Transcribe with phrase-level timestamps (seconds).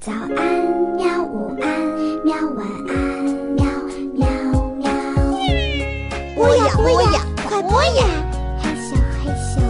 [0.00, 0.34] 早安，
[0.96, 1.22] 喵！
[1.24, 1.68] 午安，
[2.24, 2.34] 喵！
[2.56, 2.96] 晚安，
[3.52, 3.66] 喵
[4.14, 4.26] 喵
[4.78, 4.90] 喵。
[6.34, 8.06] 播呀播呀，快播呀！
[8.62, 9.60] 害羞害羞。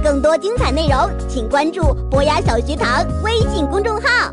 [0.00, 4.32] 更多精彩内容，请关注博雅小学堂微信公众号。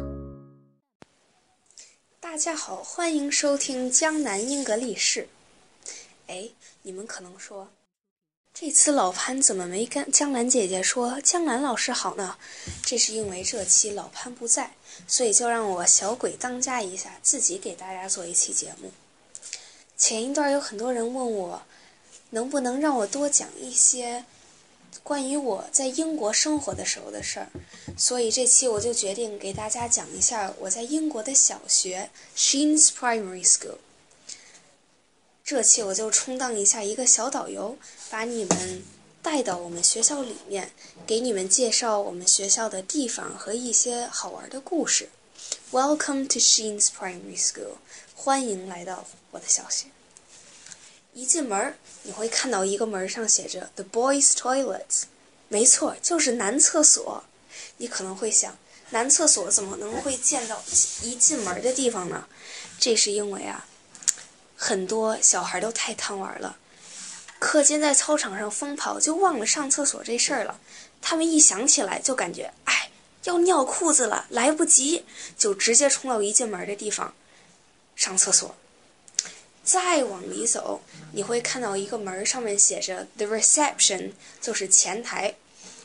[2.20, 5.28] 大家好，欢迎收听江南英格力士。
[6.28, 6.48] 哎，
[6.84, 7.68] 你们可能说，
[8.62, 12.36] 这次老潘怎么没跟江兰姐姐说江兰老师好呢？
[12.84, 14.74] 这是因为这期老潘不在，
[15.08, 18.92] 所以就让我小鬼当家一下，自己给大家做一期节目。
[19.96, 21.62] 前一段有很多人问我，
[22.32, 24.26] 能不能让我多讲一些
[25.04, 27.48] 关于我在英国生活的时候的事儿，
[27.98, 33.78] 所以这期我就决定给大家讲一下我在英国的小学 Sheen's Primary School。
[35.50, 37.76] 这期我就充当一下一个小导游，
[38.12, 38.84] 把你们
[39.24, 40.72] 带到我们学校里面，
[41.08, 45.10] 给你们介绍我们学校的地方和一些好玩的故事。
[45.72, 47.78] Welcome to Sheen's Primary School，
[48.14, 49.88] 欢迎来到我的小学。
[51.16, 55.06] 一进门，你会看到一个门上写着 “The Boys' Toilets，
[55.48, 57.24] 没错，就是男厕所。
[57.78, 58.56] 你可能会想，
[58.92, 60.64] 男厕所怎么能会建到
[61.02, 62.28] 一进门的地方呢？
[62.80, 63.66] 这是因为啊。
[64.62, 66.58] 很多小孩都太贪玩了，
[67.40, 70.60] 课间在操场上疯跑，就忘了上厕所这事儿了。
[71.02, 72.92] 他们一想起来，就感觉哎，
[73.24, 75.06] 要尿裤子了，来不及，
[75.38, 77.14] 就直接冲到一进门的地方
[77.96, 78.54] 上厕所。
[79.64, 80.82] 再往里走，
[81.14, 85.36] 你会看到一个门，上面写着 “The Reception”，就是前台。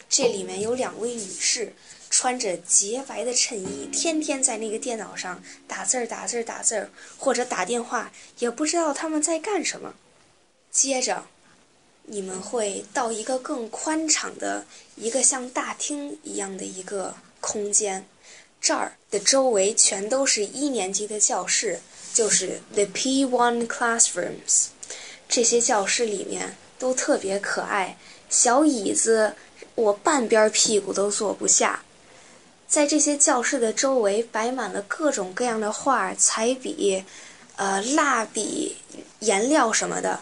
[0.08, 1.72] 这里面有两位女士。
[2.17, 9.93] 穿着洁白的衬衣，天天在那个电脑上打字儿、打字儿、打字儿，或者打电话，也不知道他们在干什么。
[10.70, 11.25] 接着，
[12.05, 18.07] 你们会到一个更宽敞的、一个像大厅一样的一个空间，
[18.61, 21.81] 这儿的周围全都是一年级的教室，
[22.15, 24.67] 就是 the P1 classrooms。
[25.29, 27.98] 这些教室里面都特别可爱，
[28.31, 29.35] 小椅子
[29.75, 31.83] 我半边屁股都坐不下。
[32.74, 37.05] 在这些教室的周围摆满了各种各样的画、彩笔、
[37.55, 38.79] 呃蜡笔、
[39.20, 40.18] 颜料什么的。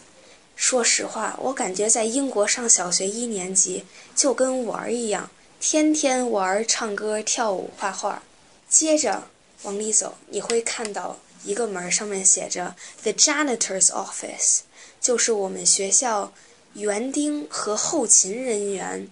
[0.55, 5.31] 说实话，我感觉在英国上小学一年级就跟玩儿一样，
[5.61, 8.23] 天天玩、唱歌、跳舞、画画。
[8.69, 9.29] 接着
[9.63, 14.59] 往里走，你会看到一个门上面写着 “The Janitor's Office”，
[15.01, 16.35] 就是我们学校
[16.75, 19.09] 园丁和后勤人员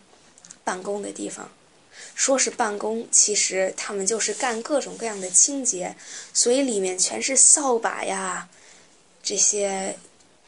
[0.62, 1.50] 办公的地方。
[2.20, 5.96] 说是办公，其实他们就是干各种各样的清洁，
[6.34, 8.46] 所以里面全是扫把呀，
[9.22, 9.96] 这些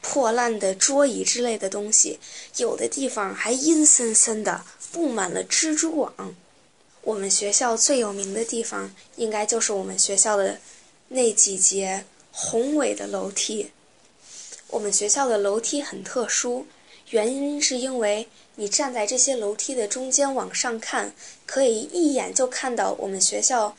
[0.02, 2.20] 破烂的桌椅之类的东西，
[2.58, 4.62] 有的地方还阴森森的，
[4.92, 6.34] 布满了蜘蛛网。
[7.00, 10.60] 我们学校最有名的地方，应该就是我们学校的
[11.08, 13.70] 那几节宏伟的楼梯。
[14.66, 16.66] 我们学校的楼梯很特殊，
[17.12, 18.28] 原因是因为。
[18.56, 21.14] 你站在这些楼梯的中间往上看，
[21.46, 23.74] 可以一眼就看到我们学校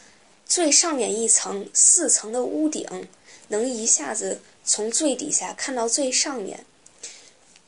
[0.47, 3.07] 最上面一层四层的屋顶，
[3.49, 6.65] 能一下子从最底下看到最上面。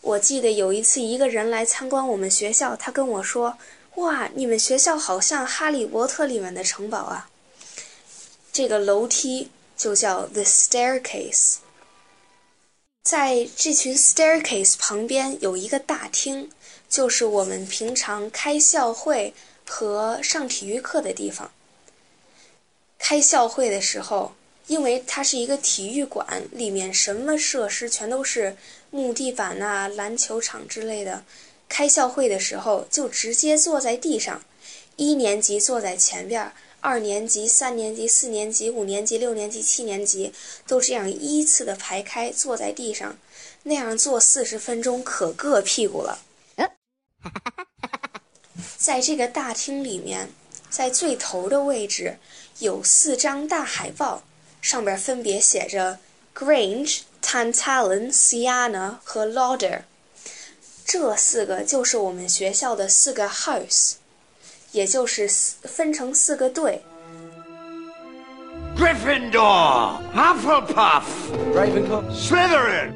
[0.02, 3.56] 我记得有一次一个人来参观我们学校，他跟我说
[3.98, 7.30] ：“哇，你们学校好像《哈利波特》里面的城堡啊！”
[8.52, 11.58] 这个楼梯就叫 The Staircase。
[13.06, 16.50] 在这群 Staircase 旁边有一个大厅。
[16.88, 19.34] 就是我们平常开校会
[19.66, 21.52] 和上体育课的地方。
[23.00, 24.34] 开校会的时候，
[24.68, 28.56] 因为它是一个体育馆，里面什么设施全都是
[28.92, 31.26] 木地板呐、篮球场之类的。
[31.68, 34.44] 开校会的时候就直接坐在地上，
[34.96, 36.54] 一年级坐在前边儿，
[36.86, 40.32] 二年级、三年级、四年级、五年级、六年级、七年级
[40.68, 43.18] 都这样依次的排开坐在地上，
[43.64, 46.20] 那样坐四十分钟可硌屁股了。
[48.78, 50.30] 在这个大厅里面，
[50.70, 52.20] 在最头的位置
[52.60, 54.22] 有四张大海报，
[54.62, 55.98] 上边分别写着
[56.36, 59.82] Grange、Tantallon、Siena 和 Lauder。
[60.86, 63.94] 这四个就是我们学校的四个 house，
[64.76, 65.26] 也就是
[65.64, 66.82] 分成四个队。
[68.78, 71.04] Gryffindor、Hufflepuff、
[71.54, 72.92] Ravenclaw、Slytherin。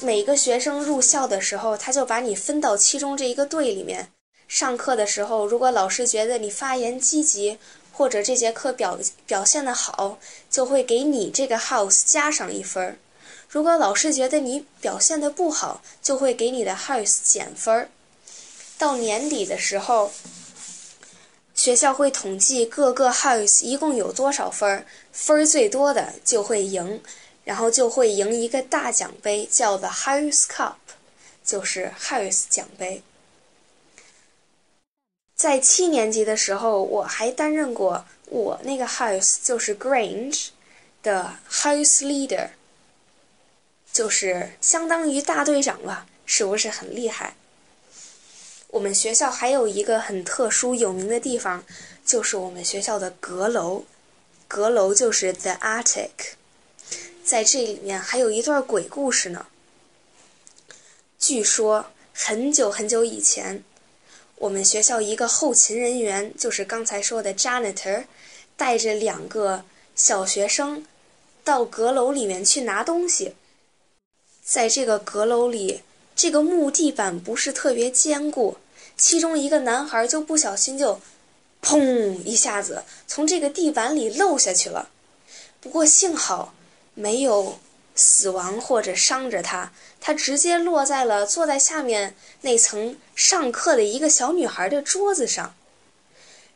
[0.00, 4.08] 每个学生入校的时候，他就把你分到其中这一个队里面。
[4.48, 7.58] 上课的时候，如果老师觉得你发言积极，
[7.92, 12.94] 或者这节课表表现的好，就会给你这个 house 加上一分儿；
[13.46, 17.88] 如果老师觉得你表现的不好，就会给你的 house 减分儿。
[18.78, 20.10] 到年底的时候，
[21.62, 27.00] 学校会统计各个 house 一共有多少分儿，分儿最多的就会赢，
[27.44, 30.74] 然后就会赢一个大奖杯，叫 the house cup，
[31.44, 33.04] 就是 house 奖杯。
[35.36, 40.48] 在七年级的时候，我还担任过我那个 house 就是 Grange
[41.00, 42.48] 的 house leader，
[43.92, 47.36] 就是相当于大队长了，是不是很厉害？
[48.72, 51.62] 我们学校还有一个很特殊有名的地方，
[52.06, 53.84] 就是我们学校的阁楼，
[54.48, 56.08] 阁楼就是 the attic，
[57.22, 59.44] 在这里面还有一段鬼故事呢。
[61.18, 61.84] 据说
[62.14, 63.62] 很久很久以前。
[64.36, 68.04] 我们学校一个后勤人员，就是刚才说的 janitor，
[68.56, 69.62] 带着两个
[69.94, 70.84] 小学生
[71.44, 73.34] 到阁楼里面去拿东西。
[74.42, 75.82] 在这个阁楼里，
[76.16, 78.56] 这个木地板不是特别坚固，
[78.96, 81.00] 其中一个男孩就不小心就，
[81.62, 84.90] 砰一下子从这个地板里漏下去了。
[85.60, 86.54] 不过幸好
[86.94, 87.58] 没有。
[87.94, 95.54] 死亡或者伤着他，他直接落在了坐在下面那层上课的一个小女孩的桌子上，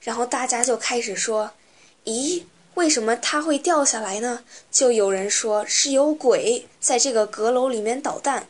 [0.00, 1.50] 然后大家就开始说
[2.06, 8.46] ：“咦，为什么他会掉下来呢？”就有人说是有鬼在这个阁楼里面捣蛋。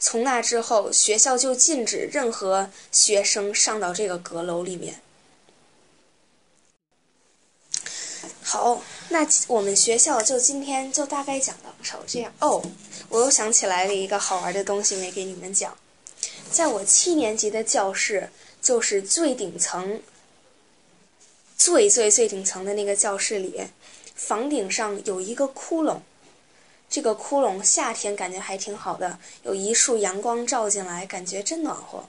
[0.00, 5.00] 从那之后，学校就禁止任何学生上到这个阁楼里面。
[8.42, 8.82] 好。
[9.12, 12.62] 那我们学校就今天就大概讲到少这样哦。
[13.08, 15.76] 我又想起来了一个好玩的东西没给你们讲，
[16.48, 18.30] 在我七年级的教室，
[18.62, 20.00] 就是最顶层、
[21.56, 23.60] 最最最顶层的那个教室里，
[24.14, 25.98] 房顶上有一个窟窿。
[26.90, 32.04] 这个窟窿夏天感觉还挺好的，有一束阳光照进来，感觉真暖和。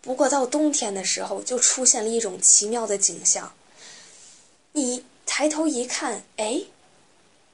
[0.00, 3.52] 不过到冬天的时候，就出现了一种奇妙的景象，
[4.72, 5.04] 你。
[5.24, 6.62] 抬头一看，哎，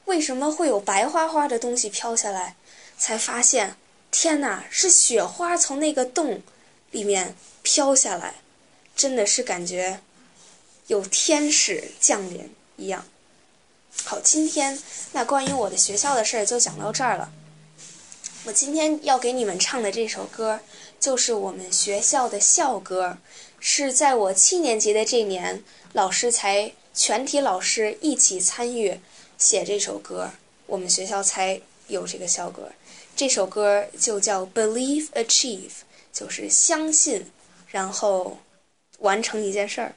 [0.07, 2.57] 为什么会有白花花的东西飘下来？
[2.97, 3.77] 才发现，
[4.11, 6.43] 天哪，是雪花从那个洞
[6.91, 8.37] 里面飘下来，
[8.97, 10.01] 真的是感觉
[10.89, 13.05] 有天使降临一样。
[14.05, 14.79] 好，今天
[15.13, 17.31] 那关于我的学校的事儿就讲到这儿了。
[18.45, 20.61] 我今天要给你们唱的这首歌，
[20.99, 23.19] 就是我们学校的校歌，
[23.59, 25.63] 是在我七年级的这年，
[25.93, 26.73] 老师才。
[26.95, 28.99] 全体老师一起参与
[29.37, 30.33] 写这首歌，
[30.67, 32.73] 我们学校才有这个校歌。
[33.15, 35.69] 这首歌就叫《Believe Achieve》，
[36.13, 37.31] 就是相信，
[37.69, 38.39] 然后
[38.99, 39.95] 完成一件事儿。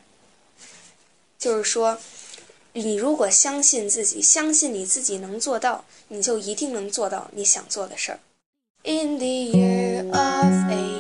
[1.40, 1.98] 就是说，
[2.74, 8.20] 你如果相信自己，相信你自己能做到，你就一定能做到你想做的事儿。
[8.84, 10.91] In the year of a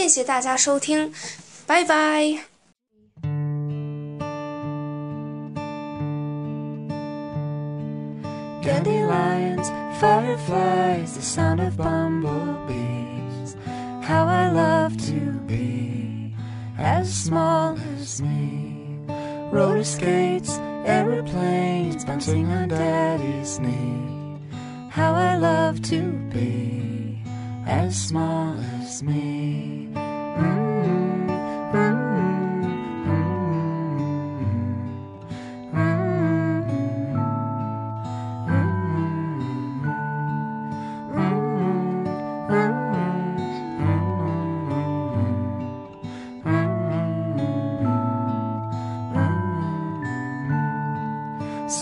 [0.00, 1.12] 谢谢大家收听。
[1.66, 2.56] 拜拜。
[8.62, 13.56] Dandelions, fireflies, the sound of bumblebees.
[14.02, 16.34] How I love to be
[16.76, 18.98] as small as me.
[19.52, 24.40] Roller skates, aeroplanes, bouncing on daddy's knee.
[24.90, 26.02] How I love to
[26.32, 27.22] be
[27.66, 29.89] as small as me.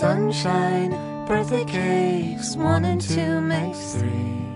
[0.00, 0.92] Sunshine,
[1.26, 4.46] birthday cakes, one and two makes three.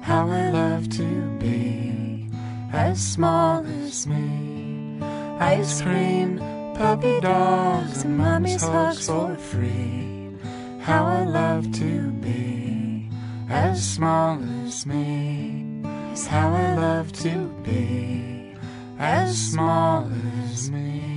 [0.00, 2.30] How I love to be
[2.72, 4.98] as small as me.
[5.38, 6.38] Ice cream,
[6.78, 10.32] puppy dogs, and mommy's hugs for free.
[10.80, 13.10] How I love to be
[13.50, 15.82] as small as me.
[16.10, 18.54] Is how I love to be
[18.98, 20.10] as small
[20.48, 21.09] as me.